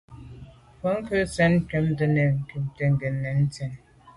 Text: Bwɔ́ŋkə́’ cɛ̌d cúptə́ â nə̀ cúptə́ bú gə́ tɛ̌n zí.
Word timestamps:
Bwɔ́ŋkə́’ 0.79 1.21
cɛ̌d 1.35 1.53
cúptə́ 1.69 2.05
â 2.09 2.13
nə̀ 2.15 2.27
cúptə́ 2.47 2.87
bú 2.91 2.97
gə́ 2.99 3.11
tɛ̌n 3.21 3.39
zí. 3.53 3.65